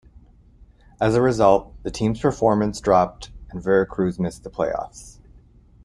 As 0.99 1.13
a 1.13 1.21
result, 1.21 1.75
the 1.83 1.91
team's 1.91 2.21
performance 2.21 2.81
dropped 2.81 3.29
and 3.51 3.61
Veracruz 3.61 4.17
missed 4.17 4.43
the 4.43 4.49
playoffs. 4.49 5.19